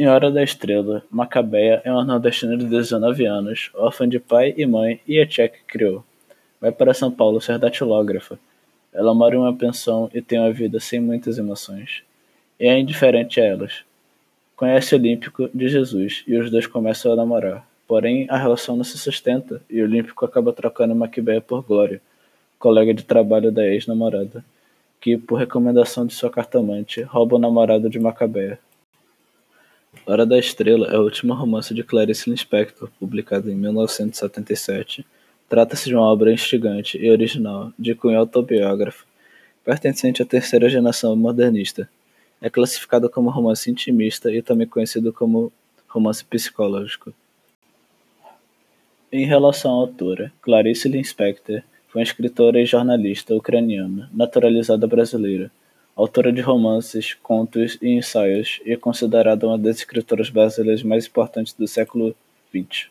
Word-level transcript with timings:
Em 0.00 0.06
Hora 0.06 0.30
da 0.30 0.44
Estrela, 0.44 1.02
Macabeia 1.10 1.82
é 1.84 1.90
uma 1.90 2.04
nordestina 2.04 2.56
de 2.56 2.66
19 2.66 3.26
anos, 3.26 3.68
órfã 3.74 4.08
de 4.08 4.20
pai 4.20 4.54
e 4.56 4.64
mãe 4.64 5.00
e 5.08 5.18
a 5.18 5.26
tia 5.26 5.48
que 5.48 5.58
criou. 5.66 6.04
Vai 6.60 6.70
para 6.70 6.94
São 6.94 7.10
Paulo 7.10 7.40
ser 7.40 7.58
datilógrafa. 7.58 8.38
Ela 8.92 9.12
mora 9.12 9.34
em 9.34 9.38
uma 9.38 9.52
pensão 9.52 10.08
e 10.14 10.22
tem 10.22 10.38
uma 10.38 10.52
vida 10.52 10.78
sem 10.78 11.00
muitas 11.00 11.36
emoções. 11.36 12.04
E 12.60 12.68
é 12.68 12.78
indiferente 12.78 13.40
a 13.40 13.44
elas. 13.44 13.82
Conhece 14.54 14.94
Olímpico 14.94 15.50
de 15.52 15.66
Jesus 15.66 16.22
e 16.28 16.36
os 16.36 16.48
dois 16.48 16.68
começam 16.68 17.12
a 17.12 17.16
namorar. 17.16 17.66
Porém, 17.84 18.24
a 18.30 18.36
relação 18.36 18.76
não 18.76 18.84
se 18.84 18.96
sustenta 18.96 19.60
e 19.68 19.82
Olímpico 19.82 20.24
acaba 20.24 20.52
trocando 20.52 20.94
Macabeia 20.94 21.40
por 21.40 21.64
Glória, 21.64 22.00
colega 22.56 22.94
de 22.94 23.02
trabalho 23.02 23.50
da 23.50 23.66
ex-namorada, 23.66 24.44
que, 25.00 25.18
por 25.18 25.40
recomendação 25.40 26.06
de 26.06 26.14
sua 26.14 26.30
cartomante, 26.30 27.02
rouba 27.02 27.34
o 27.34 27.40
namorado 27.40 27.90
de 27.90 27.98
Macabeia. 27.98 28.60
Hora 30.06 30.24
da 30.24 30.38
Estrela 30.38 30.88
é 30.88 30.98
o 30.98 31.02
último 31.02 31.34
romance 31.34 31.74
de 31.74 31.82
Clarice 31.82 32.30
Lispector, 32.30 32.90
publicado 32.98 33.50
em 33.50 33.54
1977. 33.54 35.06
Trata-se 35.48 35.86
de 35.86 35.94
uma 35.94 36.10
obra 36.10 36.32
instigante 36.32 36.98
e 36.98 37.10
original, 37.10 37.72
de 37.78 37.94
cunho 37.94 38.18
autobiógrafo, 38.18 39.06
pertencente 39.64 40.22
à 40.22 40.26
terceira 40.26 40.68
geração 40.68 41.14
modernista. 41.14 41.88
É 42.40 42.48
classificado 42.48 43.10
como 43.10 43.30
romance 43.30 43.70
intimista 43.70 44.32
e 44.32 44.40
também 44.42 44.66
conhecido 44.66 45.12
como 45.12 45.52
romance 45.88 46.24
psicológico. 46.24 47.12
Em 49.10 49.26
relação 49.26 49.70
à 49.70 49.74
autora, 49.74 50.32
Clarice 50.42 50.88
Lispector 50.88 51.62
foi 51.88 52.00
uma 52.00 52.04
escritora 52.04 52.60
e 52.60 52.66
jornalista 52.66 53.34
ucraniana, 53.34 54.10
naturalizada 54.12 54.86
brasileira 54.86 55.50
autora 55.98 56.32
de 56.32 56.40
romances, 56.40 57.14
contos 57.14 57.76
e 57.82 57.88
ensaios, 57.88 58.60
e 58.64 58.72
é 58.72 58.76
considerada 58.76 59.48
uma 59.48 59.58
das 59.58 59.78
escritoras 59.78 60.30
brasileiras 60.30 60.84
mais 60.84 61.06
importantes 61.06 61.52
do 61.52 61.66
século 61.66 62.14
XX. 62.54 62.88